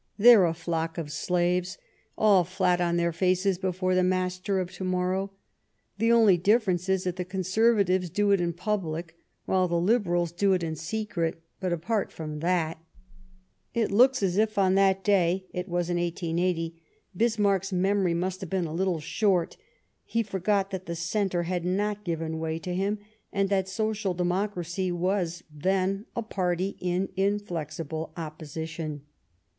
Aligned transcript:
They're 0.17 0.45
a 0.47 0.53
flock 0.55 0.97
of 0.97 1.11
slaves, 1.11 1.77
all 2.17 2.43
flat 2.43 2.81
on 2.81 2.97
their 2.97 3.11
faces 3.13 3.59
before 3.59 3.93
the 3.93 4.01
master 4.01 4.57
of 4.59 4.71
to 4.71 4.83
morrow. 4.83 5.31
The 5.99 6.11
only 6.11 6.37
difference 6.37 6.89
is 6.89 7.03
that 7.03 7.17
the 7.17 7.23
Conservatives 7.23 8.09
do 8.09 8.31
it 8.31 8.41
in 8.41 8.53
public, 8.53 9.15
while 9.45 9.67
the 9.67 9.79
Liberals 9.79 10.31
do 10.31 10.53
it 10.53 10.63
in 10.63 10.75
secret. 10.75 11.43
But 11.59 11.71
apart 11.71 12.11
from 12.11 12.39
that..." 12.39 12.83
It 13.75 13.91
looks 13.91 14.23
as 14.23 14.37
if 14.37 14.57
on 14.57 14.73
that 14.73 15.03
day— 15.03 15.45
it 15.53 15.69
was 15.69 15.87
in 15.87 15.97
1880— 15.97 16.81
Bis 17.15 17.37
marck's 17.37 17.71
memory 17.71 18.15
must 18.15 18.41
have 18.41 18.49
been 18.49 18.65
a 18.65 18.73
little 18.73 18.99
short; 18.99 19.55
he 20.03 20.23
forgot 20.23 20.71
that 20.71 20.87
the 20.87 20.95
Centre 20.95 21.43
had 21.43 21.63
not 21.63 22.03
given 22.03 22.39
way 22.39 22.57
to 22.57 22.73
him, 22.73 22.97
and 23.31 23.49
that 23.49 23.69
Social 23.69 24.15
Democracy 24.15 24.91
was— 24.91 25.43
then— 25.67 26.05
a 26.15 26.23
party 26.23 26.75
in 26.79 27.09
inflexible 27.15 28.11
opposition. 28.17 29.03